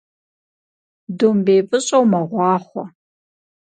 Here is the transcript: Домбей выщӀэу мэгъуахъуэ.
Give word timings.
Домбей 1.17 1.61
выщӀэу 1.69 2.05
мэгъуахъуэ. 2.11 2.83